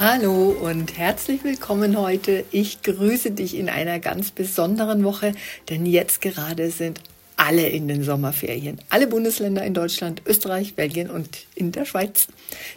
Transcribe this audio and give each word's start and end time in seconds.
Hallo 0.00 0.50
und 0.50 0.96
herzlich 0.96 1.42
willkommen 1.42 1.98
heute. 1.98 2.44
Ich 2.52 2.82
grüße 2.82 3.32
dich 3.32 3.56
in 3.56 3.68
einer 3.68 3.98
ganz 3.98 4.30
besonderen 4.30 5.02
Woche, 5.02 5.32
denn 5.70 5.86
jetzt 5.86 6.20
gerade 6.20 6.70
sind 6.70 7.00
alle 7.36 7.68
in 7.68 7.88
den 7.88 8.04
Sommerferien. 8.04 8.80
Alle 8.90 9.08
Bundesländer 9.08 9.64
in 9.64 9.74
Deutschland, 9.74 10.22
Österreich, 10.24 10.76
Belgien 10.76 11.10
und 11.10 11.46
in 11.56 11.72
der 11.72 11.84
Schweiz. 11.84 12.28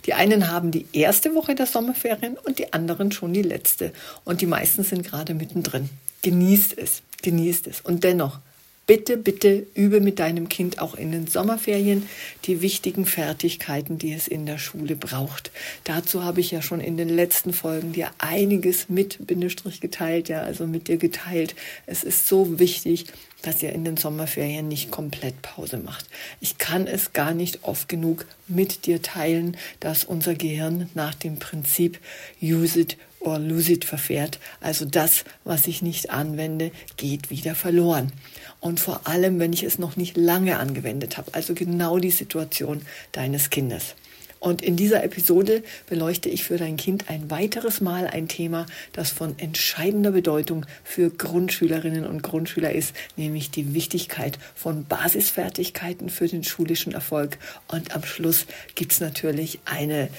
Die 0.07 0.16
einen 0.16 0.49
haben 0.52 0.71
die 0.71 0.88
erste 0.94 1.35
Woche 1.35 1.53
der 1.53 1.67
Sommerferien 1.67 2.39
und 2.44 2.57
die 2.57 2.73
anderen 2.73 3.11
schon 3.11 3.33
die 3.33 3.44
letzte. 3.44 3.94
Und 4.23 4.41
die 4.41 4.47
meisten 4.47 4.83
sind 4.83 5.05
gerade 5.05 5.35
mittendrin. 5.35 5.91
Genießt 6.23 6.75
es, 6.75 7.03
genießt 7.22 7.67
es. 7.67 7.81
Und 7.81 8.03
dennoch, 8.03 8.39
Bitte, 8.88 9.16
bitte 9.16 9.67
übe 9.76 10.02
mit 10.02 10.20
deinem 10.20 10.49
Kind 10.49 10.80
auch 10.80 10.95
in 10.95 11.12
den 11.12 11.27
Sommerferien 11.27 12.09
die 12.45 12.62
wichtigen 12.62 13.05
Fertigkeiten, 13.05 13.97
die 13.97 14.11
es 14.11 14.28
in 14.28 14.45
der 14.45 14.58
Schule 14.58 14.95
braucht. 14.95 15.52
Dazu 15.83 16.23
habe 16.23 16.42
ich 16.42 16.52
ja 16.52 16.61
schon 16.61 16.81
in 16.81 16.97
den 16.97 17.08
letzten 17.08 17.53
Folgen 17.53 17.94
dir 17.94 18.09
einiges 18.17 18.89
mit 18.89 19.25
Bindestrich 19.28 19.81
geteilt, 19.81 20.30
ja, 20.30 20.42
also 20.42 20.66
mit 20.66 20.88
dir 20.88 20.97
geteilt. 20.97 21.55
Es 21.86 22.03
ist 22.03 22.28
so 22.28 22.59
wichtig, 22.59 23.05
dass 23.44 23.64
ihr 23.64 23.72
in 23.72 23.86
den 23.86 23.97
Sommerferien 23.97 24.67
nicht 24.67 24.92
komplett 24.92 25.42
Pause 25.42 25.77
macht. 25.77 26.08
Ich 26.39 26.58
kann 26.58 26.88
es 26.88 27.14
gar 27.14 27.33
nicht 27.33 27.64
oft 27.64 27.88
genug 27.88 28.25
mit 28.48 28.86
dir 28.88 29.02
teilen, 29.02 29.58
dass 29.80 30.03
unser 30.03 30.36
Gehirn 30.36 30.89
nach 30.95 31.14
dem 31.14 31.38
Prinzip 31.38 32.00
use 32.42 32.80
it 32.80 32.98
or 33.20 33.39
lose 33.39 33.72
it 33.72 33.86
verfährt. 33.86 34.39
Also 34.59 34.86
das, 34.86 35.23
was 35.44 35.67
ich 35.67 35.81
nicht 35.81 36.09
anwende, 36.09 36.72
geht 36.98 37.30
wieder 37.30 37.55
verloren. 37.55 38.11
Und 38.62 38.80
vor 38.80 39.08
allem, 39.08 39.40
wenn 39.40 39.52
ich 39.52 39.64
es 39.64 39.80
noch 39.80 39.98
nicht 39.98 40.16
lange 40.16 40.58
angewendet 40.59 41.17
habe. 41.17 41.34
Also 41.34 41.54
genau 41.54 41.98
die 41.98 42.12
Situation 42.12 42.84
deines 43.12 43.50
Kindes. 43.50 43.95
Und 44.42 44.64
in 44.64 44.76
dieser 44.76 45.04
Episode 45.04 45.64
beleuchte 45.88 46.28
ich 46.28 46.44
für 46.44 46.58
dein 46.58 46.76
Kind 46.76 47.12
ein 47.12 47.30
weiteres 47.30 47.80
Mal 47.80 48.08
ein 48.08 48.28
Thema, 48.28 48.66
das 48.92 49.12
von 49.12 49.38
entscheidender 49.38 50.12
Bedeutung 50.12 50.66
für 50.84 51.12
Grundschülerinnen 51.12 52.08
und 52.08 52.23
Grundschüler 52.23 52.72
ist, 52.72 52.95
nämlich 53.17 53.52
die 53.52 53.76
Wichtigkeit 53.76 54.39
von 54.56 54.86
Basisfertigkeiten 54.86 56.09
für 56.09 56.28
den 56.28 56.44
schulischen 56.44 56.92
Erfolg. 56.92 57.38
Und 57.67 57.95
am 57.95 58.04
Schluss 58.04 58.48
gibt 58.73 58.94
es 58.94 59.00
natürlich 59.00 59.59
eine, 59.66 60.09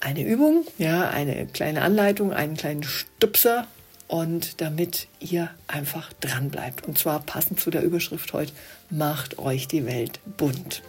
eine 0.00 0.24
Übung, 0.24 0.66
ja, 0.78 1.10
eine 1.10 1.46
kleine 1.46 1.82
Anleitung, 1.82 2.32
einen 2.32 2.56
kleinen 2.56 2.82
Stupser 2.82 3.66
und 4.10 4.60
damit 4.60 5.06
ihr 5.20 5.50
einfach 5.68 6.12
dran 6.14 6.50
bleibt. 6.50 6.84
Und 6.88 6.98
zwar 6.98 7.20
passend 7.20 7.60
zu 7.60 7.70
der 7.70 7.84
Überschrift 7.84 8.32
heute, 8.32 8.52
macht 8.90 9.38
euch 9.38 9.68
die 9.68 9.86
Welt 9.86 10.18
bunt. 10.36 10.82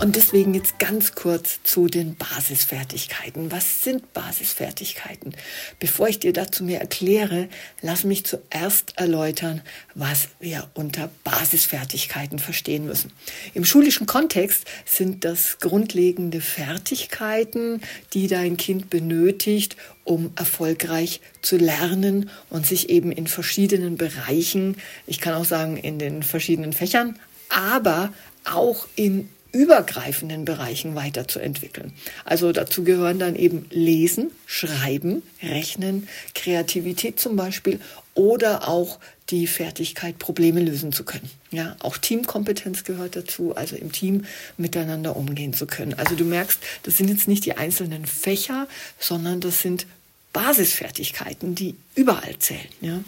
Und 0.00 0.16
deswegen 0.16 0.54
jetzt 0.54 0.78
ganz 0.78 1.14
kurz 1.14 1.60
zu 1.62 1.86
den 1.86 2.16
Basisfertigkeiten. 2.16 3.52
Was 3.52 3.84
sind 3.84 4.14
Basisfertigkeiten? 4.14 5.34
Bevor 5.78 6.08
ich 6.08 6.18
dir 6.18 6.32
dazu 6.32 6.64
mehr 6.64 6.80
erkläre, 6.80 7.50
lass 7.82 8.04
mich 8.04 8.24
zuerst 8.24 8.94
erläutern, 8.96 9.60
was 9.94 10.28
wir 10.40 10.70
unter 10.72 11.10
Basisfertigkeiten 11.22 12.38
verstehen 12.38 12.86
müssen. 12.86 13.12
Im 13.52 13.66
schulischen 13.66 14.06
Kontext 14.06 14.64
sind 14.86 15.26
das 15.26 15.58
grundlegende 15.58 16.40
Fertigkeiten, 16.40 17.82
die 18.14 18.26
dein 18.26 18.56
Kind 18.56 18.88
benötigt, 18.88 19.76
um 20.04 20.32
erfolgreich 20.34 21.20
zu 21.42 21.58
lernen 21.58 22.30
und 22.48 22.66
sich 22.66 22.88
eben 22.88 23.12
in 23.12 23.26
verschiedenen 23.26 23.98
Bereichen, 23.98 24.78
ich 25.06 25.20
kann 25.20 25.34
auch 25.34 25.44
sagen 25.44 25.76
in 25.76 25.98
den 25.98 26.22
verschiedenen 26.22 26.72
Fächern, 26.72 27.18
aber 27.50 28.14
auch 28.44 28.88
in 28.96 29.28
übergreifenden 29.52 30.44
Bereichen 30.44 30.94
weiterzuentwickeln. 30.94 31.92
Also 32.24 32.52
dazu 32.52 32.84
gehören 32.84 33.18
dann 33.18 33.36
eben 33.36 33.66
Lesen, 33.70 34.30
Schreiben, 34.46 35.22
Rechnen, 35.42 36.08
Kreativität 36.34 37.18
zum 37.20 37.36
Beispiel 37.36 37.80
oder 38.14 38.68
auch 38.68 38.98
die 39.30 39.46
Fertigkeit, 39.46 40.18
Probleme 40.18 40.60
lösen 40.60 40.92
zu 40.92 41.04
können. 41.04 41.30
Ja, 41.50 41.76
auch 41.80 41.96
Teamkompetenz 41.96 42.84
gehört 42.84 43.16
dazu, 43.16 43.54
also 43.54 43.76
im 43.76 43.92
Team 43.92 44.24
miteinander 44.56 45.16
umgehen 45.16 45.54
zu 45.54 45.66
können. 45.66 45.94
Also 45.94 46.16
du 46.16 46.24
merkst, 46.24 46.60
das 46.82 46.96
sind 46.96 47.08
jetzt 47.08 47.28
nicht 47.28 47.44
die 47.46 47.56
einzelnen 47.56 48.06
Fächer, 48.06 48.66
sondern 48.98 49.40
das 49.40 49.60
sind 49.62 49.86
Basisfertigkeiten, 50.32 51.54
die 51.54 51.76
überall 51.94 52.38
zählen. 52.38 52.68
Ja? 52.80 53.00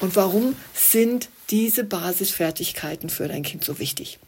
Und 0.00 0.16
warum 0.16 0.56
sind 0.74 1.28
diese 1.54 1.84
Basisfertigkeiten 1.84 3.08
für 3.08 3.28
dein 3.28 3.44
Kind 3.44 3.62
so 3.62 3.78
wichtig? 3.78 4.18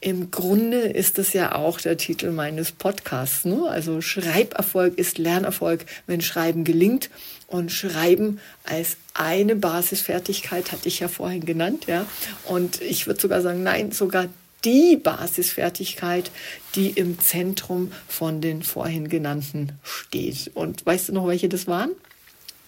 Im 0.00 0.30
Grunde 0.30 0.78
ist 0.78 1.18
das 1.18 1.32
ja 1.32 1.56
auch 1.56 1.80
der 1.80 1.96
Titel 1.96 2.30
meines 2.30 2.70
Podcasts. 2.70 3.44
Ne? 3.44 3.64
Also 3.68 4.00
Schreiberfolg 4.00 4.96
ist 4.96 5.18
Lernerfolg, 5.18 5.86
wenn 6.06 6.20
Schreiben 6.20 6.62
gelingt. 6.62 7.10
Und 7.48 7.72
Schreiben 7.72 8.38
als 8.62 8.96
eine 9.12 9.56
Basisfertigkeit 9.56 10.70
hatte 10.70 10.86
ich 10.86 11.00
ja 11.00 11.08
vorhin 11.08 11.44
genannt. 11.44 11.86
Ja? 11.88 12.06
Und 12.44 12.80
ich 12.80 13.08
würde 13.08 13.20
sogar 13.20 13.42
sagen, 13.42 13.64
nein, 13.64 13.90
sogar 13.90 14.28
die 14.64 14.96
Basisfertigkeit, 14.96 16.30
die 16.76 16.90
im 16.90 17.18
Zentrum 17.18 17.90
von 18.06 18.40
den 18.40 18.62
vorhin 18.62 19.08
genannten 19.08 19.72
steht. 19.82 20.52
Und 20.54 20.86
weißt 20.86 21.08
du 21.08 21.14
noch, 21.14 21.26
welche 21.26 21.48
das 21.48 21.66
waren? 21.66 21.90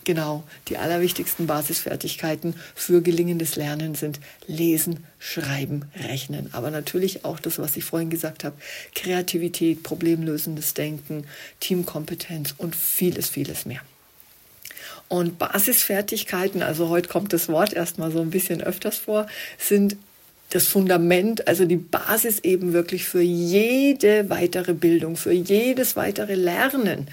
Genau, 0.04 0.44
die 0.68 0.78
allerwichtigsten 0.78 1.46
Basisfertigkeiten 1.46 2.54
für 2.74 3.02
gelingendes 3.02 3.56
Lernen 3.56 3.94
sind 3.94 4.18
Lesen, 4.46 5.04
Schreiben, 5.18 5.84
Rechnen. 5.94 6.48
Aber 6.52 6.70
natürlich 6.70 7.24
auch 7.24 7.38
das, 7.38 7.58
was 7.58 7.76
ich 7.76 7.84
vorhin 7.84 8.08
gesagt 8.08 8.44
habe, 8.44 8.56
Kreativität, 8.94 9.82
problemlösendes 9.82 10.72
Denken, 10.72 11.26
Teamkompetenz 11.60 12.54
und 12.56 12.74
vieles, 12.74 13.28
vieles 13.28 13.66
mehr. 13.66 13.82
Und 15.08 15.38
Basisfertigkeiten, 15.38 16.62
also 16.62 16.88
heute 16.88 17.08
kommt 17.08 17.32
das 17.32 17.48
Wort 17.48 17.72
erstmal 17.72 18.10
so 18.10 18.20
ein 18.20 18.30
bisschen 18.30 18.62
öfters 18.62 18.96
vor, 18.96 19.26
sind 19.58 19.96
das 20.50 20.66
Fundament, 20.66 21.46
also 21.46 21.64
die 21.64 21.76
Basis 21.76 22.40
eben 22.40 22.72
wirklich 22.72 23.04
für 23.04 23.22
jede 23.22 24.28
weitere 24.30 24.74
Bildung, 24.74 25.16
für 25.16 25.32
jedes 25.32 25.94
weitere 25.94 26.34
Lernen. 26.34 27.06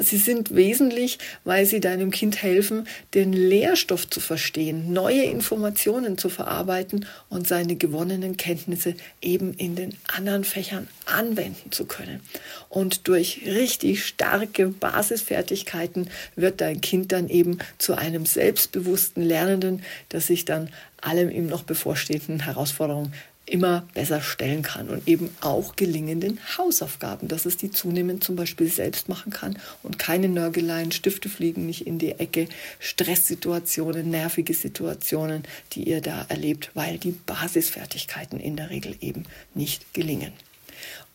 Sie 0.00 0.18
sind 0.18 0.54
wesentlich, 0.54 1.18
weil 1.44 1.64
sie 1.64 1.78
deinem 1.78 2.10
Kind 2.10 2.42
helfen, 2.42 2.88
den 3.14 3.32
Lehrstoff 3.32 4.10
zu 4.10 4.18
verstehen, 4.18 4.92
neue 4.92 5.22
Informationen 5.22 6.18
zu 6.18 6.28
verarbeiten 6.28 7.06
und 7.28 7.46
seine 7.46 7.76
gewonnenen 7.76 8.36
Kenntnisse 8.36 8.94
eben 9.20 9.54
in 9.54 9.76
den 9.76 9.96
anderen 10.14 10.42
Fächern 10.42 10.88
anwenden 11.06 11.70
zu 11.70 11.84
können. 11.84 12.20
Und 12.68 13.06
durch 13.06 13.42
richtig 13.46 14.04
starke 14.04 14.68
Basisfertigkeiten 14.68 16.10
wird 16.34 16.60
dein 16.60 16.80
Kind 16.80 17.12
dann 17.12 17.28
eben 17.28 17.58
zu 17.78 17.94
einem 17.94 18.26
selbstbewussten 18.26 19.22
Lernenden, 19.22 19.82
das 20.08 20.26
sich 20.26 20.44
dann 20.44 20.68
allem 21.02 21.30
ihm 21.30 21.46
noch 21.46 21.62
bevorstehenden 21.62 22.40
Herausforderungen 22.40 23.12
immer 23.44 23.86
besser 23.92 24.22
stellen 24.22 24.62
kann 24.62 24.88
und 24.88 25.06
eben 25.08 25.28
auch 25.40 25.74
gelingenden 25.74 26.38
Hausaufgaben, 26.56 27.28
dass 27.28 27.44
es 27.44 27.56
die 27.56 27.70
zunehmend 27.70 28.22
zum 28.22 28.36
Beispiel 28.36 28.68
selbst 28.68 29.08
machen 29.08 29.32
kann 29.32 29.58
und 29.82 29.98
keine 29.98 30.28
Nörgeleien, 30.28 30.92
Stifte 30.92 31.28
fliegen 31.28 31.66
nicht 31.66 31.86
in 31.86 31.98
die 31.98 32.12
Ecke, 32.12 32.48
Stresssituationen, 32.78 34.10
nervige 34.10 34.54
Situationen, 34.54 35.42
die 35.72 35.88
ihr 35.88 36.00
da 36.00 36.24
erlebt, 36.28 36.70
weil 36.74 36.98
die 36.98 37.12
Basisfertigkeiten 37.12 38.38
in 38.38 38.56
der 38.56 38.70
Regel 38.70 38.96
eben 39.00 39.24
nicht 39.54 39.92
gelingen. 39.92 40.32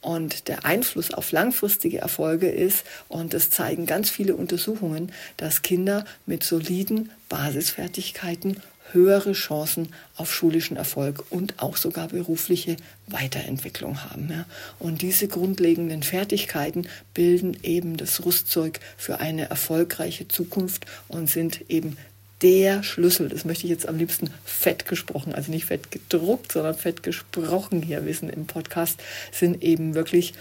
Und 0.01 0.47
der 0.47 0.63
Einfluss 0.63 1.13
auf 1.13 1.31
langfristige 1.31 1.97
Erfolge 1.97 2.49
ist, 2.49 2.85
und 3.09 3.33
das 3.33 3.49
zeigen 3.49 3.85
ganz 3.85 4.09
viele 4.09 4.35
Untersuchungen, 4.35 5.11
dass 5.37 5.63
Kinder 5.63 6.05
mit 6.25 6.43
soliden 6.43 7.09
Basisfertigkeiten 7.29 8.61
höhere 8.91 9.33
Chancen 9.33 9.89
auf 10.15 10.33
schulischen 10.33 10.77
Erfolg 10.77 11.25
und 11.29 11.61
auch 11.61 11.77
sogar 11.77 12.07
berufliche 12.07 12.77
Weiterentwicklung 13.07 14.03
haben. 14.03 14.29
Ja. 14.29 14.45
Und 14.79 15.01
diese 15.01 15.27
grundlegenden 15.27 16.03
Fertigkeiten 16.03 16.87
bilden 17.13 17.57
eben 17.63 17.97
das 17.97 18.25
Rüstzeug 18.25 18.79
für 18.97 19.19
eine 19.19 19.49
erfolgreiche 19.49 20.27
Zukunft 20.27 20.85
und 21.07 21.29
sind 21.29 21.69
eben 21.69 21.97
der 22.41 22.83
Schlüssel, 22.83 23.29
das 23.29 23.45
möchte 23.45 23.65
ich 23.65 23.71
jetzt 23.71 23.87
am 23.87 23.97
liebsten 23.97 24.29
fett 24.45 24.85
gesprochen, 24.85 25.33
also 25.33 25.51
nicht 25.51 25.65
fett 25.65 25.89
gedruckt, 25.89 26.51
sondern 26.51 26.75
fett 26.75 27.01
gesprochen 27.01 27.81
hier 27.81 28.05
wissen 28.05 28.29
im 28.29 28.45
Podcast, 28.45 29.01
sind 29.31 29.63
eben 29.63 29.95
wirklich 29.95 30.33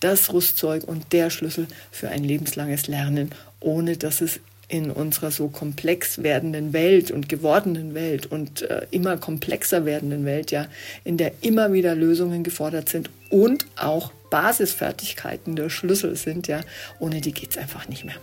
das 0.00 0.32
Rüstzeug 0.32 0.84
und 0.84 1.12
der 1.12 1.30
Schlüssel 1.30 1.66
für 1.90 2.10
ein 2.10 2.22
lebenslanges 2.22 2.86
Lernen, 2.86 3.30
ohne 3.60 3.96
dass 3.96 4.20
es 4.20 4.40
in 4.68 4.90
unserer 4.90 5.30
so 5.30 5.48
komplex 5.48 6.22
werdenden 6.22 6.72
Welt 6.72 7.10
und 7.10 7.28
gewordenen 7.28 7.94
Welt 7.94 8.26
und 8.26 8.62
äh, 8.62 8.86
immer 8.90 9.16
komplexer 9.16 9.86
werdenden 9.86 10.24
Welt, 10.26 10.50
ja, 10.50 10.66
in 11.04 11.16
der 11.16 11.32
immer 11.40 11.72
wieder 11.72 11.94
Lösungen 11.94 12.44
gefordert 12.44 12.88
sind 12.88 13.10
und 13.30 13.66
auch 13.76 14.12
Basisfertigkeiten 14.30 15.56
der 15.56 15.70
Schlüssel 15.70 16.16
sind, 16.16 16.48
ja, 16.48 16.60
ohne 16.98 17.22
die 17.22 17.32
geht 17.32 17.52
es 17.52 17.58
einfach 17.58 17.88
nicht 17.88 18.04
mehr. 18.04 18.16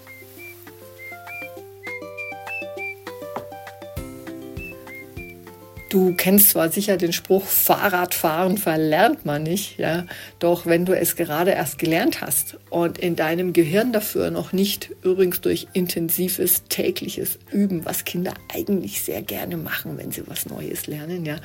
Du 5.89 6.15
kennst 6.15 6.49
zwar 6.49 6.71
sicher 6.71 6.97
den 6.97 7.13
Spruch, 7.13 7.45
Fahrradfahren 7.45 8.57
verlernt 8.57 9.23
man 9.23 9.43
nicht, 9.43 9.77
ja, 9.77 10.07
doch 10.39 10.65
wenn 10.65 10.83
du 10.83 10.97
es 10.97 11.15
gerade 11.15 11.51
erst 11.51 11.77
gelernt 11.77 12.21
hast 12.21 12.57
und 12.71 12.97
in 12.97 13.15
deinem 13.15 13.53
Gehirn 13.53 13.93
dafür 13.93 14.31
noch 14.31 14.51
nicht, 14.51 14.89
übrigens 15.03 15.41
durch 15.41 15.67
intensives 15.73 16.63
tägliches 16.69 17.37
Üben, 17.51 17.85
was 17.85 18.03
Kinder 18.03 18.33
eigentlich 18.51 19.01
sehr 19.01 19.21
gerne 19.21 19.57
machen, 19.57 19.97
wenn 19.97 20.11
sie 20.11 20.23
was 20.25 20.47
Neues 20.47 20.87
lernen, 20.87 21.23
ja, 21.23 21.37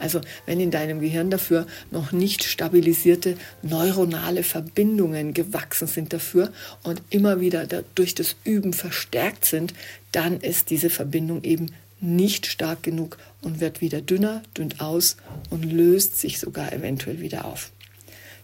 also 0.00 0.20
wenn 0.44 0.58
in 0.58 0.72
deinem 0.72 1.00
Gehirn 1.00 1.30
dafür 1.30 1.64
noch 1.92 2.10
nicht 2.10 2.42
stabilisierte 2.42 3.36
neuronale 3.62 4.42
Verbindungen 4.42 5.34
gewachsen 5.34 5.86
sind 5.86 6.12
dafür 6.12 6.52
und 6.82 7.00
immer 7.10 7.40
wieder 7.40 7.64
durch 7.94 8.16
das 8.16 8.34
Üben 8.42 8.72
verstärkt 8.72 9.44
sind, 9.44 9.72
dann 10.10 10.40
ist 10.40 10.70
diese 10.70 10.90
Verbindung 10.90 11.42
eben 11.42 11.70
nicht 12.00 12.46
stark 12.46 12.82
genug 12.82 13.18
und 13.42 13.60
wird 13.60 13.80
wieder 13.80 14.00
dünner, 14.00 14.42
dünnt 14.56 14.80
aus 14.80 15.16
und 15.50 15.64
löst 15.64 16.20
sich 16.20 16.38
sogar 16.38 16.72
eventuell 16.72 17.20
wieder 17.20 17.44
auf. 17.44 17.70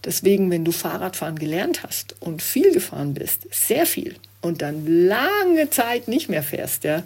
Deswegen, 0.05 0.51
wenn 0.51 0.65
du 0.65 0.73
Fahrradfahren 0.73 1.39
gelernt 1.39 1.83
hast 1.83 2.17
und 2.21 2.41
viel 2.41 2.73
gefahren 2.73 3.15
bist, 3.15 3.47
sehr 3.53 3.85
viel, 3.85 4.17
und 4.41 4.63
dann 4.63 4.87
lange 4.87 5.71
Zeit 5.71 6.09
nicht 6.09 6.29
mehr 6.29 6.43
fährst, 6.43 6.85
ja, 6.85 7.03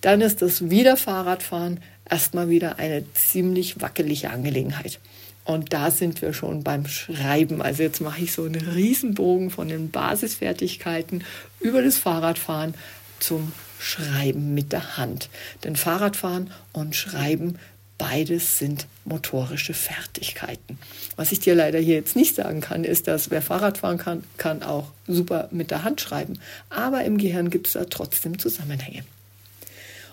dann 0.00 0.20
ist 0.20 0.42
das 0.42 0.70
Wiederfahrradfahren 0.70 1.80
erstmal 2.08 2.48
wieder 2.48 2.78
eine 2.78 3.04
ziemlich 3.12 3.80
wackelige 3.80 4.30
Angelegenheit. 4.30 5.00
Und 5.44 5.72
da 5.72 5.90
sind 5.90 6.22
wir 6.22 6.32
schon 6.32 6.64
beim 6.64 6.86
Schreiben. 6.86 7.62
Also 7.62 7.82
jetzt 7.82 8.00
mache 8.00 8.22
ich 8.22 8.32
so 8.32 8.44
einen 8.44 8.68
Riesenbogen 8.68 9.50
von 9.50 9.68
den 9.68 9.90
Basisfertigkeiten 9.90 11.24
über 11.60 11.82
das 11.82 11.98
Fahrradfahren 11.98 12.74
zum 13.20 13.52
Schreiben 13.78 14.54
mit 14.54 14.72
der 14.72 14.96
Hand. 14.96 15.28
Denn 15.64 15.76
Fahrradfahren 15.76 16.50
und 16.72 16.96
Schreiben, 16.96 17.58
beides 17.98 18.58
sind 18.58 18.86
motorische 19.04 19.74
Fertigkeiten. 19.74 20.78
Was 21.16 21.32
ich 21.32 21.40
dir 21.40 21.54
leider 21.54 21.78
hier 21.78 21.94
jetzt 21.94 22.16
nicht 22.16 22.34
sagen 22.34 22.60
kann, 22.60 22.84
ist, 22.84 23.06
dass 23.06 23.30
wer 23.30 23.42
Fahrradfahren 23.42 23.98
kann, 23.98 24.24
kann 24.36 24.62
auch 24.62 24.92
super 25.06 25.48
mit 25.50 25.70
der 25.70 25.84
Hand 25.84 26.00
schreiben. 26.00 26.38
Aber 26.70 27.04
im 27.04 27.18
Gehirn 27.18 27.50
gibt 27.50 27.68
es 27.68 27.74
da 27.74 27.84
trotzdem 27.84 28.38
Zusammenhänge. 28.38 29.04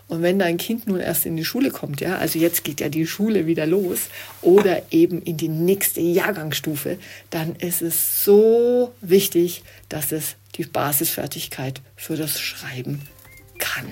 Und 0.08 0.22
wenn 0.22 0.38
dein 0.38 0.58
Kind 0.58 0.86
nun 0.88 1.00
erst 1.00 1.26
in 1.26 1.38
die 1.38 1.46
Schule 1.46 1.72
kommt, 1.72 2.02
ja, 2.02 2.18
also 2.18 2.38
jetzt 2.38 2.64
geht 2.64 2.82
ja 2.82 2.90
die 2.90 3.08
Schule 3.08 3.48
wieder 3.48 3.66
los 3.66 4.02
oder 4.42 4.82
eben 4.92 5.22
in 5.22 5.38
die 5.38 5.48
nächste 5.48 6.02
Jahrgangsstufe, 6.02 6.98
dann 7.30 7.56
ist 7.56 7.82
es 7.82 8.24
so 8.24 8.94
wichtig, 9.02 9.64
dass 9.90 10.12
es 10.12 10.36
die 10.56 10.66
Basisfertigkeit 10.66 11.82
für 11.96 12.16
das 12.16 12.40
Schreiben 12.40 13.02
kann. 13.60 13.88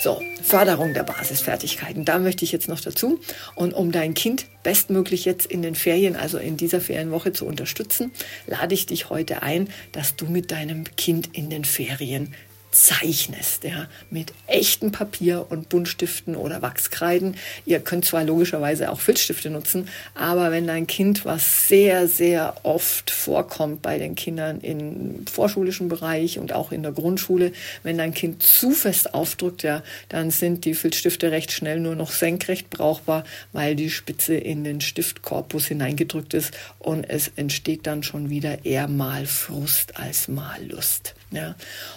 So, 0.00 0.22
Förderung 0.44 0.94
der 0.94 1.02
Basisfertigkeiten, 1.02 2.04
da 2.04 2.20
möchte 2.20 2.44
ich 2.44 2.52
jetzt 2.52 2.68
noch 2.68 2.80
dazu. 2.80 3.18
Und 3.56 3.74
um 3.74 3.90
dein 3.90 4.14
Kind 4.14 4.46
bestmöglich 4.62 5.24
jetzt 5.24 5.46
in 5.46 5.60
den 5.60 5.74
Ferien, 5.74 6.14
also 6.14 6.38
in 6.38 6.56
dieser 6.56 6.80
Ferienwoche 6.80 7.32
zu 7.32 7.46
unterstützen, 7.46 8.12
lade 8.46 8.74
ich 8.74 8.86
dich 8.86 9.10
heute 9.10 9.42
ein, 9.42 9.68
dass 9.90 10.14
du 10.14 10.26
mit 10.26 10.52
deinem 10.52 10.84
Kind 10.96 11.36
in 11.36 11.50
den 11.50 11.64
Ferien 11.64 12.32
zeichnest, 12.70 13.64
ja, 13.64 13.88
mit 14.10 14.32
echtem 14.46 14.92
Papier 14.92 15.46
und 15.48 15.68
Buntstiften 15.68 16.36
oder 16.36 16.60
Wachskreiden. 16.62 17.36
Ihr 17.64 17.80
könnt 17.80 18.04
zwar 18.04 18.24
logischerweise 18.24 18.90
auch 18.90 19.00
Filzstifte 19.00 19.50
nutzen, 19.50 19.88
aber 20.14 20.50
wenn 20.50 20.66
dein 20.66 20.86
Kind, 20.86 21.24
was 21.24 21.68
sehr, 21.68 22.08
sehr 22.08 22.54
oft 22.64 23.10
vorkommt 23.10 23.82
bei 23.82 23.98
den 23.98 24.14
Kindern 24.14 24.60
im 24.60 25.26
vorschulischen 25.26 25.88
Bereich 25.88 26.38
und 26.38 26.52
auch 26.52 26.72
in 26.72 26.82
der 26.82 26.92
Grundschule, 26.92 27.52
wenn 27.82 27.98
dein 27.98 28.12
Kind 28.12 28.42
zu 28.42 28.70
fest 28.72 29.14
aufdrückt, 29.14 29.62
ja, 29.62 29.82
dann 30.08 30.30
sind 30.30 30.64
die 30.64 30.74
Filzstifte 30.74 31.30
recht 31.30 31.52
schnell 31.52 31.80
nur 31.80 31.96
noch 31.96 32.12
senkrecht 32.12 32.70
brauchbar, 32.70 33.24
weil 33.52 33.76
die 33.76 33.90
Spitze 33.90 34.34
in 34.34 34.64
den 34.64 34.80
Stiftkorpus 34.80 35.66
hineingedrückt 35.66 36.34
ist 36.34 36.52
und 36.78 37.08
es 37.08 37.28
entsteht 37.36 37.86
dann 37.86 38.02
schon 38.02 38.30
wieder 38.30 38.64
eher 38.64 38.88
mal 38.88 39.26
Frust 39.26 39.96
als 39.96 40.28
mal 40.28 40.62
Lust. 40.66 41.14
Ja. 41.30 41.54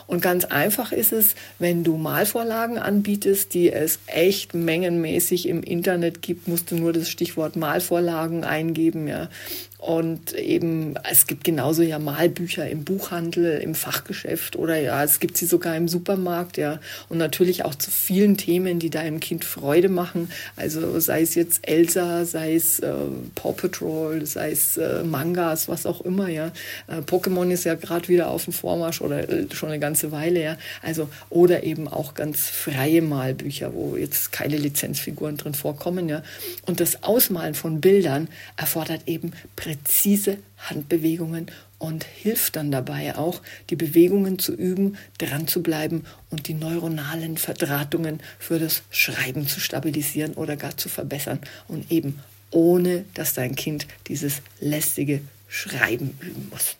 Und 0.08 0.22
ganz 0.22 0.44
einfach 0.46 0.92
ist 0.92 1.14
es, 1.14 1.36
wenn 1.58 1.86
du 1.86 1.96
Malvorlagen 1.96 2.78
anbietest, 2.78 3.54
die 3.54 3.72
es 3.72 4.00
echt 4.08 4.54
mengenmäßig 4.54 5.48
im 5.48 5.64
Internet 5.64 6.22
gibt, 6.22 6.50
musst 6.50 6.70
du 6.72 6.76
nur 6.76 6.92
das 6.92 7.10
Stichwort 7.10 7.56
Malvorlagen 7.56 8.44
eingeben. 8.44 9.08
Ja. 9.08 9.30
Und 9.82 10.34
eben, 10.34 10.94
es 11.10 11.26
gibt 11.26 11.44
genauso 11.44 11.82
ja 11.82 11.98
Malbücher 11.98 12.70
im 12.70 12.84
Buchhandel, 12.84 13.58
im 13.62 13.74
Fachgeschäft 13.74 14.56
oder 14.56 14.80
ja, 14.80 15.04
es 15.04 15.20
gibt 15.20 15.38
sie 15.38 15.48
sogar 15.48 15.76
im 15.76 15.88
Supermarkt, 15.88 16.58
ja. 16.58 16.80
Und 17.10 17.18
natürlich 17.18 17.66
auch 17.66 17.74
zu 17.74 17.90
vielen 17.90 18.38
Themen, 18.38 18.78
die 18.78 18.92
deinem 18.92 19.20
Kind 19.20 19.44
Freude 19.44 19.90
machen. 19.90 20.30
Also 20.56 21.00
sei 21.00 21.24
es 21.24 21.34
jetzt 21.34 21.68
Elsa, 21.68 22.26
sei 22.26 22.54
es 22.54 22.78
äh, 22.78 22.94
Paw 23.34 23.54
Patrol, 23.54 24.24
sei 24.28 24.52
es 24.52 24.78
äh, 24.78 25.04
Mangas, 25.04 25.68
was 25.68 25.88
auch 25.88 26.02
immer, 26.02 26.30
ja. 26.30 26.52
Äh, 26.86 26.98
Pokémon 26.98 27.50
ist 27.50 27.64
ja 27.64 27.74
gerade 27.74 28.08
wieder 28.08 28.30
auf 28.30 28.44
dem 28.44 28.54
Vormarsch 28.54 29.02
oder 29.02 29.21
äh, 29.30 29.54
schon 29.54 29.70
eine 29.70 29.80
ganze 29.80 30.12
Weile, 30.12 30.44
ja. 30.44 30.58
Also, 30.82 31.10
oder 31.30 31.64
eben 31.64 31.88
auch 31.88 32.14
ganz 32.14 32.50
freie 32.50 33.02
Malbücher, 33.02 33.74
wo 33.74 33.96
jetzt 33.96 34.32
keine 34.32 34.58
Lizenzfiguren 34.58 35.38
drin 35.38 35.54
vorkommen, 35.54 36.10
ja. 36.10 36.24
Und 36.66 36.80
das 36.80 37.04
Ausmalen 37.04 37.54
von 37.54 37.82
Bildern 37.82 38.28
erfordert 38.58 39.02
eben 39.08 39.34
präzise 39.56 40.38
Handbewegungen 40.58 41.48
und 41.82 42.04
hilft 42.04 42.56
dann 42.56 42.72
dabei 42.72 43.16
auch, 43.18 43.42
die 43.72 43.76
Bewegungen 43.76 44.38
zu 44.38 44.54
üben, 44.54 44.98
dran 45.18 45.48
zu 45.48 45.64
bleiben 45.64 46.06
und 46.30 46.48
die 46.48 46.54
neuronalen 46.54 47.38
Verdrahtungen 47.38 48.20
für 48.38 48.60
das 48.60 48.84
Schreiben 48.92 49.48
zu 49.48 49.60
stabilisieren 49.60 50.34
oder 50.34 50.56
gar 50.58 50.78
zu 50.78 50.90
verbessern 50.90 51.40
und 51.68 51.92
eben 51.92 52.20
ohne, 52.52 53.06
dass 53.16 53.34
dein 53.34 53.56
Kind 53.56 53.88
dieses 54.08 54.42
lästige 54.60 55.22
Schreiben 55.48 56.18
üben 56.22 56.50
muss 56.52 56.76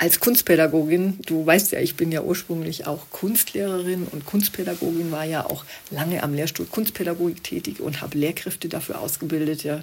als 0.00 0.18
Kunstpädagogin, 0.18 1.18
du 1.26 1.44
weißt 1.44 1.72
ja, 1.72 1.80
ich 1.80 1.94
bin 1.94 2.10
ja 2.10 2.22
ursprünglich 2.22 2.86
auch 2.86 3.10
Kunstlehrerin 3.10 4.06
und 4.10 4.24
Kunstpädagogin, 4.24 5.12
war 5.12 5.24
ja 5.24 5.44
auch 5.44 5.66
lange 5.90 6.22
am 6.22 6.32
Lehrstuhl 6.32 6.64
Kunstpädagogik 6.64 7.44
tätig 7.44 7.80
und 7.80 8.00
habe 8.00 8.16
Lehrkräfte 8.16 8.70
dafür 8.70 8.98
ausgebildet. 8.98 9.62
Ja. 9.62 9.82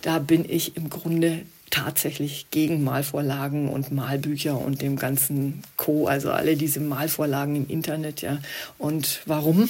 Da 0.00 0.20
bin 0.20 0.46
ich 0.48 0.78
im 0.78 0.88
Grunde 0.88 1.42
tatsächlich 1.68 2.46
gegen 2.50 2.82
Malvorlagen 2.82 3.68
und 3.68 3.92
Malbücher 3.92 4.58
und 4.58 4.80
dem 4.80 4.96
ganzen 4.96 5.62
Co., 5.76 6.06
also 6.06 6.30
alle 6.30 6.56
diese 6.56 6.80
Malvorlagen 6.80 7.54
im 7.54 7.68
Internet. 7.68 8.22
Ja. 8.22 8.38
Und 8.78 9.20
warum? 9.26 9.68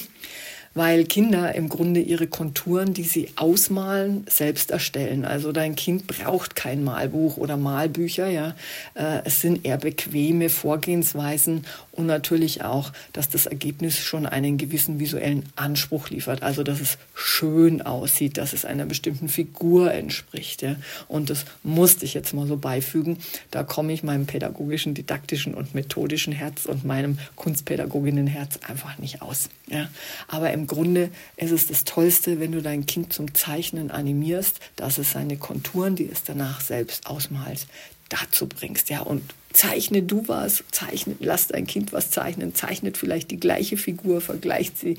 Weil 0.79 1.07
Kinder 1.07 1.57
im 1.57 1.69
Grunde 1.69 1.99
ihre 1.99 2.29
Konturen, 2.29 2.95
die 2.95 3.03
sie 3.03 3.31
ausmalen, 3.35 4.25
selbst 4.29 4.71
erstellen. 4.71 5.25
Also 5.25 5.51
dein 5.51 5.75
Kind 5.75 6.07
braucht 6.07 6.55
kein 6.55 6.85
Malbuch 6.85 7.37
oder 7.37 7.57
Malbücher, 7.57 8.29
ja. 8.29 8.55
Äh, 8.95 9.23
es 9.25 9.41
sind 9.41 9.67
eher 9.67 9.77
bequeme 9.77 10.49
Vorgehensweisen 10.49 11.67
und 11.91 12.07
natürlich 12.07 12.63
auch, 12.63 12.93
dass 13.13 13.29
das 13.29 13.47
Ergebnis 13.47 13.99
schon 13.99 14.25
einen 14.25 14.57
gewissen 14.57 15.01
visuellen 15.01 15.47
Anspruch 15.57 16.11
liefert. 16.11 16.45
Also, 16.45 16.63
dass 16.63 16.81
es 16.81 16.97
schön 17.13 17.83
aussieht, 17.83 18.39
dass 18.39 18.53
es 18.53 18.65
einer 18.65 18.87
bestimmten 18.87 19.29
Figur 19.29 19.93
entspricht, 19.93 20.63
ja. 20.63 20.77
Und 21.09 21.29
das 21.29 21.45
musste 21.65 22.05
ich 22.05 22.15
jetzt 22.15 22.35
mal 22.35 22.47
so 22.47 22.57
beifügen. 22.57 23.19
Da 23.51 23.65
komme 23.65 23.93
ich 23.93 24.05
meinem 24.05 24.27
pädagogischen, 24.27 24.95
didaktischen 24.95 25.55
und 25.55 25.75
methodischen 25.75 26.33
Herz 26.33 26.67
und 26.67 26.85
meinem 26.85 27.19
Kunstpädagoginnenherz 27.35 28.61
einfach 28.69 28.97
nicht 28.99 29.21
aus, 29.21 29.49
ja. 29.67 29.89
Aber 30.29 30.53
im 30.53 30.68
Grunde 30.69 31.11
ist 31.37 31.51
es 31.51 31.67
das 31.67 31.83
Tollste, 31.83 32.39
wenn 32.39 32.53
du 32.53 32.63
dein 32.63 32.87
Kind 32.87 33.13
zum 33.13 33.35
Zeichnen 33.35 33.91
animierst, 33.91 34.61
dass 34.77 34.99
es 34.99 35.11
seine 35.11 35.37
Konturen, 35.37 35.97
die 35.97 36.09
es 36.09 36.23
danach 36.23 36.61
selbst 36.61 37.07
ausmalt, 37.07 37.67
dazu 38.09 38.47
bringst. 38.47 38.89
Ja, 38.91 39.01
und 39.01 39.23
zeichne 39.53 40.03
du 40.03 40.29
was, 40.29 40.65
zeichne, 40.71 41.17
lass 41.21 41.49
dein 41.49 41.67
Kind 41.67 41.93
was 41.93 42.11
zeichnen, 42.11 42.55
zeichnet 42.55 42.97
vielleicht 42.97 43.31
die 43.31 43.41
gleiche 43.41 43.77
Figur, 43.77 44.21
vergleicht 44.21 44.79
sie, 44.79 44.97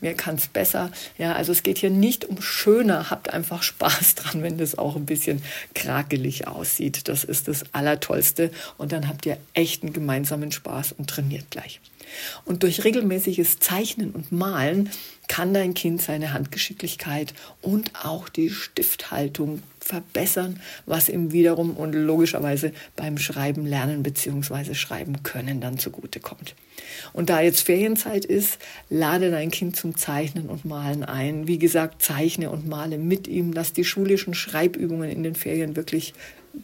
wer 0.00 0.14
kann 0.14 0.36
es 0.36 0.48
besser. 0.48 0.90
Ja, 1.18 1.34
also 1.34 1.52
es 1.52 1.62
geht 1.62 1.78
hier 1.78 1.90
nicht 1.90 2.24
um 2.24 2.40
schöner, 2.42 3.10
habt 3.10 3.32
einfach 3.32 3.62
Spaß 3.62 4.14
dran, 4.16 4.42
wenn 4.42 4.58
das 4.58 4.78
auch 4.78 4.96
ein 4.96 5.06
bisschen 5.06 5.42
krakelig 5.74 6.46
aussieht. 6.46 7.08
Das 7.08 7.24
ist 7.24 7.48
das 7.48 7.64
Allertollste 7.72 8.50
und 8.76 8.92
dann 8.92 9.08
habt 9.08 9.26
ihr 9.26 9.38
echten 9.54 9.92
gemeinsamen 9.92 10.52
Spaß 10.52 10.92
und 10.92 11.08
trainiert 11.08 11.50
gleich. 11.50 11.80
Und 12.44 12.62
durch 12.62 12.84
regelmäßiges 12.84 13.58
Zeichnen 13.58 14.10
und 14.10 14.32
Malen 14.32 14.90
kann 15.28 15.54
dein 15.54 15.74
Kind 15.74 16.02
seine 16.02 16.32
Handgeschicklichkeit 16.32 17.32
und 17.60 17.92
auch 18.04 18.28
die 18.28 18.50
Stifthaltung 18.50 19.62
verbessern, 19.80 20.60
was 20.86 21.08
ihm 21.08 21.32
wiederum 21.32 21.76
und 21.76 21.92
logischerweise 21.94 22.72
beim 22.96 23.18
Schreiben 23.18 23.66
lernen 23.66 24.02
bzw. 24.02 24.74
schreiben 24.74 25.22
können 25.22 25.60
dann 25.60 25.78
zugutekommt. 25.78 26.54
Und 27.12 27.30
da 27.30 27.40
jetzt 27.40 27.60
Ferienzeit 27.60 28.24
ist, 28.24 28.58
lade 28.90 29.30
dein 29.30 29.50
Kind 29.50 29.76
zum 29.76 29.96
Zeichnen 29.96 30.48
und 30.48 30.64
Malen 30.64 31.04
ein. 31.04 31.46
Wie 31.46 31.58
gesagt, 31.58 32.02
zeichne 32.02 32.50
und 32.50 32.68
male 32.68 32.98
mit 32.98 33.26
ihm, 33.28 33.54
dass 33.54 33.72
die 33.72 33.84
schulischen 33.84 34.34
Schreibübungen 34.34 35.10
in 35.10 35.22
den 35.22 35.34
Ferien 35.34 35.76
wirklich 35.76 36.14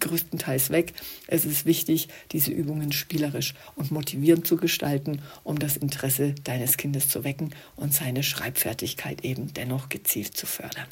größtenteils 0.00 0.70
weg. 0.70 0.92
Es 1.26 1.44
ist 1.44 1.66
wichtig, 1.66 2.08
diese 2.32 2.50
Übungen 2.50 2.92
spielerisch 2.92 3.54
und 3.74 3.90
motivierend 3.90 4.46
zu 4.46 4.56
gestalten, 4.56 5.22
um 5.44 5.58
das 5.58 5.76
Interesse 5.76 6.34
deines 6.44 6.76
Kindes 6.76 7.08
zu 7.08 7.24
wecken 7.24 7.54
und 7.76 7.94
seine 7.94 8.22
Schreibfertigkeit 8.22 9.24
eben 9.24 9.52
dennoch 9.54 9.88
gezielt 9.88 10.36
zu 10.36 10.46
fördern. 10.46 10.86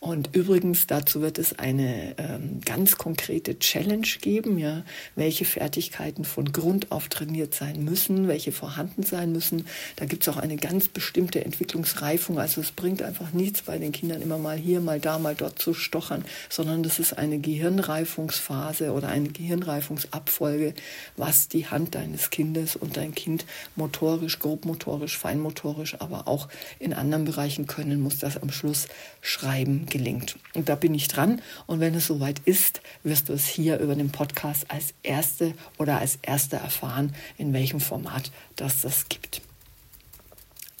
Und 0.00 0.34
übrigens, 0.34 0.86
dazu 0.86 1.22
wird 1.22 1.38
es 1.38 1.58
eine 1.58 2.14
ähm, 2.18 2.60
ganz 2.64 2.98
konkrete 2.98 3.58
Challenge 3.58 4.06
geben, 4.20 4.58
ja, 4.58 4.84
welche 5.14 5.44
Fertigkeiten 5.44 6.24
von 6.24 6.52
Grund 6.52 6.92
auf 6.92 7.08
trainiert 7.08 7.54
sein 7.54 7.84
müssen, 7.84 8.28
welche 8.28 8.52
vorhanden 8.52 9.02
sein 9.02 9.32
müssen. 9.32 9.66
Da 9.96 10.04
gibt 10.04 10.22
es 10.22 10.28
auch 10.28 10.36
eine 10.36 10.56
ganz 10.56 10.88
bestimmte 10.88 11.44
Entwicklungsreifung. 11.44 12.38
Also 12.38 12.60
es 12.60 12.72
bringt 12.72 13.02
einfach 13.02 13.32
nichts 13.32 13.62
bei 13.62 13.78
den 13.78 13.92
Kindern 13.92 14.20
immer 14.20 14.38
mal 14.38 14.56
hier, 14.56 14.80
mal 14.80 15.00
da, 15.00 15.18
mal 15.18 15.34
dort 15.34 15.58
zu 15.58 15.74
stochern, 15.74 16.24
sondern 16.50 16.82
das 16.82 16.98
ist 16.98 17.16
eine 17.16 17.38
Gehirnreifungsphase 17.38 18.92
oder 18.92 19.08
eine 19.08 19.28
Gehirnreifungsabfolge, 19.28 20.74
was 21.16 21.48
die 21.48 21.66
Hand 21.66 21.94
deines 21.94 22.30
Kindes 22.30 22.76
und 22.76 22.96
dein 22.96 23.14
Kind 23.14 23.46
motorisch, 23.76 24.38
grobmotorisch, 24.38 25.16
feinmotorisch, 25.16 26.00
aber 26.00 26.28
auch 26.28 26.48
in 26.78 26.92
anderen 26.92 27.24
Bereichen 27.24 27.66
können 27.66 28.00
muss, 28.00 28.18
das 28.18 28.36
am 28.36 28.50
Schluss 28.50 28.88
schreiben 29.20 29.83
gelingt. 29.90 30.38
Und 30.54 30.68
da 30.68 30.74
bin 30.74 30.94
ich 30.94 31.08
dran. 31.08 31.40
Und 31.66 31.80
wenn 31.80 31.94
es 31.94 32.06
soweit 32.06 32.40
ist, 32.44 32.80
wirst 33.02 33.28
du 33.28 33.32
es 33.32 33.46
hier 33.46 33.78
über 33.78 33.94
den 33.94 34.10
Podcast 34.10 34.70
als 34.70 34.94
erste 35.02 35.54
oder 35.78 35.98
als 35.98 36.18
erste 36.22 36.56
erfahren, 36.56 37.14
in 37.38 37.52
welchem 37.52 37.80
Format 37.80 38.30
das 38.56 38.80
das 38.80 39.08
gibt. 39.08 39.42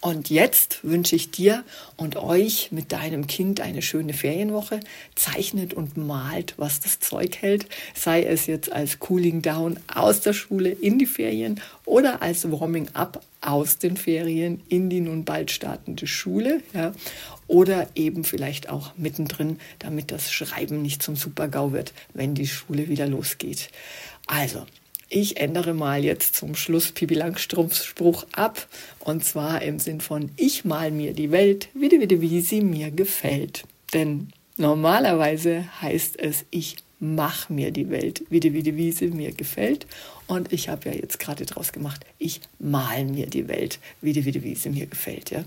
Und 0.04 0.28
jetzt 0.28 0.80
wünsche 0.82 1.16
ich 1.16 1.30
dir 1.30 1.64
und 1.96 2.16
euch 2.16 2.68
mit 2.72 2.92
deinem 2.92 3.26
Kind 3.26 3.62
eine 3.62 3.80
schöne 3.80 4.12
Ferienwoche. 4.12 4.80
Zeichnet 5.14 5.72
und 5.72 5.96
malt, 5.96 6.52
was 6.58 6.80
das 6.80 7.00
Zeug 7.00 7.38
hält. 7.40 7.66
Sei 7.94 8.22
es 8.22 8.44
jetzt 8.44 8.70
als 8.70 8.98
Cooling 8.98 9.40
Down 9.40 9.80
aus 9.86 10.20
der 10.20 10.34
Schule 10.34 10.68
in 10.68 10.98
die 10.98 11.06
Ferien 11.06 11.58
oder 11.86 12.20
als 12.20 12.52
Warming 12.52 12.90
Up 12.92 13.22
aus 13.40 13.78
den 13.78 13.96
Ferien 13.96 14.62
in 14.68 14.90
die 14.90 15.00
nun 15.00 15.24
bald 15.24 15.50
startende 15.50 16.06
Schule. 16.06 16.60
Ja. 16.74 16.92
Oder 17.46 17.88
eben 17.94 18.24
vielleicht 18.24 18.68
auch 18.68 18.92
mittendrin, 18.98 19.58
damit 19.78 20.10
das 20.10 20.30
Schreiben 20.30 20.82
nicht 20.82 21.02
zum 21.02 21.16
Supergau 21.16 21.72
wird, 21.72 21.94
wenn 22.12 22.34
die 22.34 22.46
Schule 22.46 22.90
wieder 22.90 23.06
losgeht. 23.06 23.70
Also, 24.26 24.66
ich 25.14 25.36
ändere 25.36 25.74
mal 25.74 26.02
jetzt 26.02 26.34
zum 26.34 26.56
Schluss 26.56 26.90
Pipi 26.90 27.14
Langstrumpfs 27.14 27.84
Spruch 27.84 28.26
ab. 28.32 28.66
Und 28.98 29.24
zwar 29.24 29.62
im 29.62 29.78
Sinn 29.78 30.00
von 30.00 30.32
Ich 30.36 30.64
mal 30.64 30.90
mir 30.90 31.12
die 31.12 31.30
Welt, 31.30 31.68
wieder, 31.72 32.00
wieder, 32.00 32.20
wie 32.20 32.40
sie 32.40 32.60
mir 32.60 32.90
gefällt. 32.90 33.62
Denn 33.92 34.30
normalerweise 34.56 35.68
heißt 35.80 36.18
es 36.18 36.44
Ich 36.50 36.74
mach 36.98 37.48
mir 37.48 37.70
die 37.70 37.90
Welt, 37.90 38.24
wieder, 38.28 38.52
wieder, 38.52 38.74
wie 38.74 38.90
sie 38.90 39.06
mir 39.06 39.30
gefällt. 39.30 39.86
Und 40.26 40.52
ich 40.52 40.68
habe 40.68 40.90
ja 40.90 40.96
jetzt 40.96 41.20
gerade 41.20 41.46
draus 41.46 41.70
gemacht, 41.70 42.04
ich 42.18 42.40
mal 42.58 43.04
mir 43.04 43.26
die 43.28 43.46
Welt, 43.46 43.78
wieder, 44.00 44.24
wieder, 44.24 44.42
wie 44.42 44.56
sie 44.56 44.70
mir 44.70 44.86
gefällt. 44.86 45.30
Ja. 45.30 45.44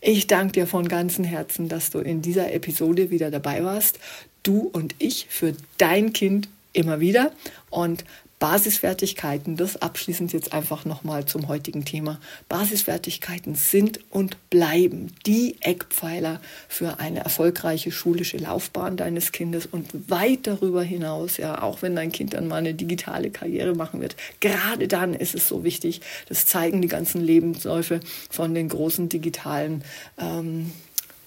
Ich 0.00 0.28
danke 0.28 0.52
dir 0.52 0.68
von 0.68 0.86
ganzem 0.86 1.24
Herzen, 1.24 1.68
dass 1.68 1.90
du 1.90 1.98
in 1.98 2.22
dieser 2.22 2.52
Episode 2.52 3.10
wieder 3.10 3.32
dabei 3.32 3.64
warst. 3.64 3.98
Du 4.44 4.70
und 4.72 4.94
ich 5.00 5.26
für 5.28 5.56
dein 5.78 6.12
Kind 6.12 6.48
immer 6.72 7.00
wieder. 7.00 7.32
Und 7.70 8.04
Basisfertigkeiten, 8.42 9.56
das 9.56 9.80
abschließend 9.80 10.32
jetzt 10.32 10.52
einfach 10.52 10.84
nochmal 10.84 11.26
zum 11.26 11.46
heutigen 11.46 11.84
Thema. 11.84 12.18
Basisfertigkeiten 12.48 13.54
sind 13.54 14.00
und 14.10 14.50
bleiben 14.50 15.12
die 15.26 15.58
Eckpfeiler 15.60 16.40
für 16.66 16.98
eine 16.98 17.20
erfolgreiche 17.20 17.92
schulische 17.92 18.38
Laufbahn 18.38 18.96
deines 18.96 19.30
Kindes 19.30 19.66
und 19.66 20.10
weit 20.10 20.48
darüber 20.48 20.82
hinaus, 20.82 21.36
ja, 21.36 21.62
auch 21.62 21.82
wenn 21.82 21.94
dein 21.94 22.10
Kind 22.10 22.34
dann 22.34 22.48
mal 22.48 22.56
eine 22.56 22.74
digitale 22.74 23.30
Karriere 23.30 23.76
machen 23.76 24.00
wird. 24.00 24.16
Gerade 24.40 24.88
dann 24.88 25.14
ist 25.14 25.36
es 25.36 25.46
so 25.46 25.62
wichtig, 25.62 26.00
das 26.28 26.44
zeigen 26.44 26.82
die 26.82 26.88
ganzen 26.88 27.20
Lebensläufe 27.20 28.00
von 28.28 28.54
den 28.54 28.68
großen 28.68 29.08
digitalen 29.08 29.84
ähm, 30.18 30.72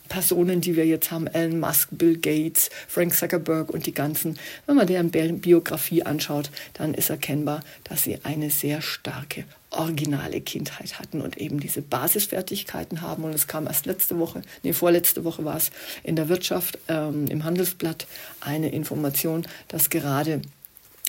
Personen, 0.09 0.61
die 0.61 0.75
wir 0.75 0.85
jetzt 0.85 1.11
haben, 1.11 1.27
Elon 1.27 1.59
Musk, 1.59 1.89
Bill 1.91 2.17
Gates, 2.17 2.69
Frank 2.87 3.13
Zuckerberg 3.13 3.69
und 3.69 3.85
die 3.85 3.93
ganzen, 3.93 4.37
wenn 4.65 4.75
man 4.75 4.87
deren 4.87 5.11
Biografie 5.39 6.03
anschaut, 6.03 6.49
dann 6.73 6.93
ist 6.93 7.09
erkennbar, 7.09 7.61
dass 7.83 8.03
sie 8.03 8.19
eine 8.23 8.49
sehr 8.49 8.81
starke 8.81 9.45
originale 9.71 10.41
Kindheit 10.41 10.99
hatten 10.99 11.21
und 11.21 11.37
eben 11.37 11.59
diese 11.59 11.81
Basisfertigkeiten 11.81 13.01
haben. 13.01 13.23
Und 13.23 13.33
es 13.33 13.47
kam 13.47 13.67
erst 13.67 13.85
letzte 13.85 14.17
Woche, 14.19 14.41
nee, 14.63 14.73
vorletzte 14.73 15.23
Woche 15.23 15.45
war 15.45 15.57
es 15.57 15.71
in 16.03 16.15
der 16.15 16.29
Wirtschaft, 16.29 16.79
ähm, 16.87 17.27
im 17.27 17.43
Handelsblatt, 17.43 18.07
eine 18.39 18.69
Information, 18.69 19.45
dass 19.67 19.89
gerade 19.89 20.41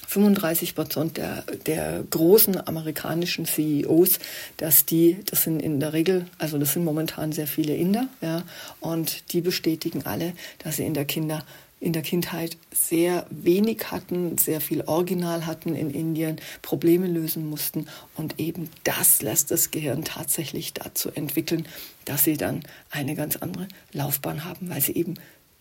35 0.07 0.75
Prozent 0.75 1.17
der, 1.17 1.43
der 1.67 2.05
großen 2.11 2.67
amerikanischen 2.67 3.47
CEOs, 3.47 4.19
dass 4.57 4.87
die, 4.87 5.19
das 5.27 5.43
sind 5.43 5.61
in 5.61 5.81
der 5.81 5.93
Regel, 5.93 6.27
also 6.39 6.59
das 6.59 6.73
sind 6.73 6.85
momentan 6.85 7.33
sehr 7.33 7.47
viele 7.47 7.75
Inder, 7.75 8.09
ja, 8.21 8.43
und 8.81 9.33
die 9.33 9.41
bestätigen 9.41 10.05
alle, 10.05 10.33
dass 10.59 10.77
sie 10.77 10.87
in 10.87 10.95
der 10.95 11.05
Kinder 11.05 11.45
in 11.79 11.93
der 11.93 12.03
Kindheit 12.03 12.57
sehr 12.73 13.27
wenig 13.31 13.91
hatten, 13.91 14.39
sehr 14.39 14.61
viel 14.63 14.83
Original 14.83 15.45
hatten 15.45 15.77
in 15.77 15.91
Indien, 15.91 16.41
Probleme 16.63 17.07
lösen 17.07 17.49
mussten 17.49 17.87
und 18.17 18.41
eben 18.41 18.71
das 18.85 19.21
lässt 19.21 19.51
das 19.51 19.71
Gehirn 19.71 20.03
tatsächlich 20.03 20.73
dazu 20.73 21.11
entwickeln, 21.11 21.67
dass 22.07 22.25
sie 22.25 22.39
dann 22.39 22.63
eine 22.91 23.15
ganz 23.15 23.37
andere 23.37 23.69
Laufbahn 23.93 24.45
haben, 24.45 24.71
weil 24.71 24.81
sie 24.81 24.95
eben 24.95 25.15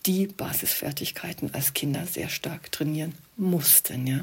die 0.06 0.28
Basisfertigkeiten 0.28 1.54
als 1.54 1.74
Kinder 1.74 2.06
sehr 2.06 2.30
stark 2.30 2.72
trainieren 2.72 3.16
mussten. 3.38 4.08
Ja? 4.08 4.22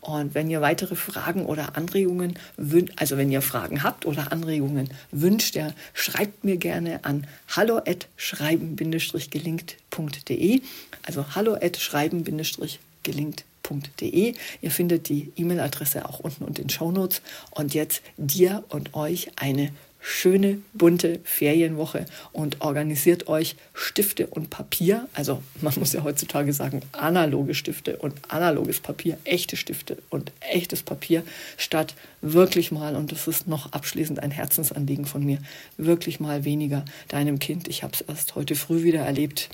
Und 0.00 0.34
wenn 0.34 0.50
ihr 0.50 0.60
weitere 0.60 0.96
Fragen 0.96 1.46
oder 1.46 1.76
Anregungen 1.76 2.36
wünscht, 2.56 2.94
also 2.96 3.16
wenn 3.16 3.30
ihr 3.30 3.42
Fragen 3.42 3.82
habt 3.82 4.06
oder 4.06 4.32
Anregungen 4.32 4.90
wünscht, 5.10 5.54
ja, 5.54 5.72
schreibt 5.92 6.44
mir 6.44 6.56
gerne 6.56 7.04
an 7.04 7.26
hallo 7.48 7.80
schreiben-gelingt.de. 8.16 10.62
Also 11.02 11.34
hallo 11.34 11.58
schreiben-gelingt.de. 11.76 14.34
Ihr 14.62 14.70
findet 14.70 15.10
die 15.10 15.30
E-Mail-Adresse 15.36 16.08
auch 16.08 16.20
unten 16.20 16.44
und 16.44 16.58
in 16.58 16.68
den 16.68 16.70
Shownotes. 16.70 17.20
Und 17.50 17.74
jetzt 17.74 18.00
dir 18.16 18.64
und 18.70 18.94
euch 18.94 19.30
eine 19.36 19.72
schöne, 20.00 20.58
bunte 20.72 21.20
Ferienwoche 21.24 22.06
und 22.32 22.60
organisiert 22.60 23.28
euch 23.28 23.56
Stifte 23.74 24.26
und 24.26 24.50
Papier. 24.50 25.08
Also 25.12 25.42
man 25.60 25.74
muss 25.76 25.92
ja 25.92 26.04
heutzutage 26.04 26.52
sagen, 26.52 26.82
analoge 26.92 27.54
Stifte 27.54 27.96
und 27.96 28.14
analoges 28.28 28.80
Papier, 28.80 29.18
echte 29.24 29.56
Stifte 29.56 29.98
und 30.10 30.32
echtes 30.40 30.82
Papier, 30.82 31.24
statt 31.56 31.94
wirklich 32.20 32.70
mal, 32.70 32.96
und 32.96 33.12
das 33.12 33.28
ist 33.28 33.48
noch 33.48 33.72
abschließend 33.72 34.20
ein 34.20 34.30
Herzensanliegen 34.30 35.04
von 35.04 35.24
mir, 35.24 35.38
wirklich 35.76 36.20
mal 36.20 36.44
weniger 36.44 36.84
deinem 37.08 37.38
Kind. 37.38 37.68
Ich 37.68 37.82
habe 37.82 37.92
es 37.94 38.00
erst 38.02 38.34
heute 38.34 38.54
früh 38.54 38.82
wieder 38.82 39.00
erlebt. 39.00 39.48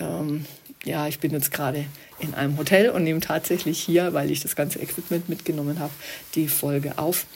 Ähm, 0.00 0.44
ja, 0.84 1.08
ich 1.08 1.18
bin 1.18 1.30
jetzt 1.32 1.50
gerade 1.50 1.86
in 2.18 2.34
einem 2.34 2.58
Hotel 2.58 2.90
und 2.90 3.04
nehme 3.04 3.20
tatsächlich 3.20 3.80
hier, 3.80 4.12
weil 4.12 4.30
ich 4.30 4.40
das 4.40 4.54
ganze 4.54 4.80
Equipment 4.80 5.28
mitgenommen 5.28 5.78
habe, 5.78 5.92
die 6.34 6.48
Folge 6.48 6.98
auf. 6.98 7.26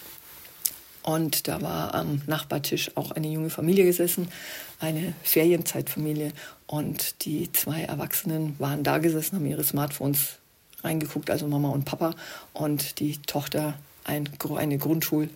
Und 1.08 1.48
da 1.48 1.62
war 1.62 1.94
am 1.94 2.20
Nachbartisch 2.26 2.90
auch 2.94 3.12
eine 3.12 3.28
junge 3.28 3.48
Familie 3.48 3.86
gesessen, 3.86 4.28
eine 4.78 5.14
Ferienzeitfamilie. 5.22 6.32
Und 6.66 7.24
die 7.24 7.50
zwei 7.50 7.80
Erwachsenen 7.84 8.56
waren 8.58 8.84
da 8.84 8.98
gesessen, 8.98 9.36
haben 9.36 9.46
ihre 9.46 9.64
Smartphones 9.64 10.36
reingeguckt, 10.84 11.30
also 11.30 11.48
Mama 11.48 11.70
und 11.70 11.86
Papa. 11.86 12.14
Und 12.52 13.00
die 13.00 13.16
Tochter, 13.22 13.78
ein, 14.04 14.28
eine 14.54 14.76
Grundschul, 14.76 15.30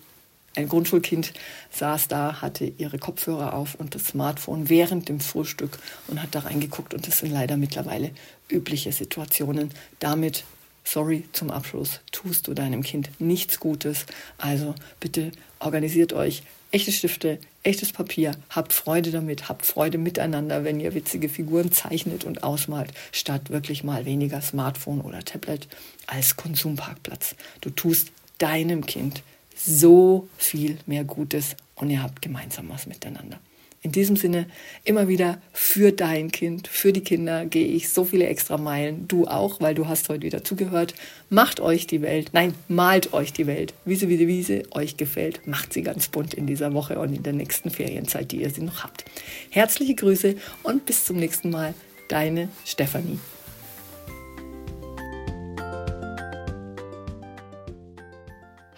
ein 0.56 0.68
Grundschulkind, 0.68 1.32
saß 1.70 2.06
da, 2.06 2.42
hatte 2.42 2.66
ihre 2.66 2.98
Kopfhörer 2.98 3.54
auf 3.54 3.74
und 3.74 3.94
das 3.94 4.08
Smartphone 4.08 4.68
während 4.68 5.08
dem 5.08 5.20
Frühstück 5.20 5.78
und 6.06 6.22
hat 6.22 6.34
da 6.34 6.40
reingeguckt. 6.40 6.92
Und 6.92 7.06
das 7.06 7.20
sind 7.20 7.30
leider 7.30 7.56
mittlerweile 7.56 8.10
übliche 8.50 8.92
Situationen. 8.92 9.70
Damit 10.00 10.44
sorry 10.84 11.24
zum 11.32 11.50
Abschluss, 11.50 12.00
tust 12.10 12.48
du 12.48 12.54
deinem 12.54 12.82
Kind 12.82 13.10
nichts 13.18 13.60
Gutes. 13.60 14.06
Also 14.38 14.74
bitte 15.00 15.32
organisiert 15.58 16.12
euch 16.12 16.42
echte 16.72 16.90
Stifte, 16.90 17.38
echtes 17.62 17.92
Papier, 17.92 18.32
habt 18.48 18.72
Freude 18.72 19.10
damit, 19.10 19.48
habt 19.48 19.66
Freude 19.66 19.98
miteinander, 19.98 20.64
wenn 20.64 20.80
ihr 20.80 20.94
witzige 20.94 21.28
Figuren 21.28 21.70
zeichnet 21.70 22.24
und 22.24 22.42
ausmalt, 22.42 22.92
statt 23.12 23.50
wirklich 23.50 23.84
mal 23.84 24.04
weniger 24.06 24.40
Smartphone 24.40 25.02
oder 25.02 25.22
Tablet 25.24 25.68
als 26.06 26.36
Konsumparkplatz. 26.36 27.36
Du 27.60 27.70
tust 27.70 28.08
deinem 28.38 28.86
Kind 28.86 29.22
so 29.54 30.28
viel 30.38 30.78
mehr 30.86 31.04
Gutes 31.04 31.56
und 31.76 31.90
ihr 31.90 32.02
habt 32.02 32.22
gemeinsam 32.22 32.68
was 32.70 32.86
miteinander. 32.86 33.38
In 33.84 33.90
diesem 33.90 34.14
Sinne 34.14 34.46
immer 34.84 35.08
wieder 35.08 35.42
für 35.52 35.90
dein 35.90 36.30
Kind, 36.30 36.68
für 36.68 36.92
die 36.92 37.00
Kinder 37.00 37.46
gehe 37.46 37.66
ich 37.66 37.88
so 37.88 38.04
viele 38.04 38.26
extra 38.28 38.56
Meilen. 38.56 39.08
Du 39.08 39.26
auch, 39.26 39.60
weil 39.60 39.74
du 39.74 39.88
hast 39.88 40.08
heute 40.08 40.22
wieder 40.22 40.44
zugehört. 40.44 40.94
Macht 41.30 41.58
euch 41.58 41.88
die 41.88 42.00
Welt, 42.00 42.30
nein, 42.32 42.54
malt 42.68 43.12
euch 43.12 43.32
die 43.32 43.48
Welt, 43.48 43.74
wie 43.84 43.96
sie 43.96 44.08
wie 44.08 44.18
die 44.18 44.28
Wiese 44.28 44.62
euch 44.70 44.96
gefällt. 44.96 45.48
Macht 45.48 45.72
sie 45.72 45.82
ganz 45.82 46.06
bunt 46.06 46.32
in 46.32 46.46
dieser 46.46 46.74
Woche 46.74 46.96
und 47.00 47.12
in 47.12 47.24
der 47.24 47.32
nächsten 47.32 47.70
Ferienzeit, 47.70 48.30
die 48.30 48.42
ihr 48.42 48.50
sie 48.50 48.62
noch 48.62 48.84
habt. 48.84 49.04
Herzliche 49.50 49.96
Grüße 49.96 50.36
und 50.62 50.86
bis 50.86 51.04
zum 51.04 51.16
nächsten 51.16 51.50
Mal. 51.50 51.74
Deine 52.06 52.50
Stefanie. 52.64 53.18